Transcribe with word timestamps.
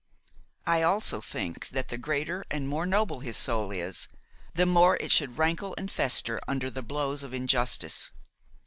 I 0.65 0.81
also 0.81 1.21
think 1.21 1.67
that 1.69 1.89
the 1.89 1.97
greater 1.99 2.43
and 2.49 2.67
more 2.67 2.87
noble 2.87 3.19
his 3.19 3.37
soul 3.37 3.69
is, 3.71 4.07
the 4.55 4.65
more 4.65 4.97
it 4.97 5.11
should 5.11 5.37
rankle 5.37 5.75
and 5.77 5.91
fester 5.91 6.41
under 6.47 6.71
the 6.71 6.81
blows 6.81 7.21
of 7.21 7.35
injustice. 7.35 8.09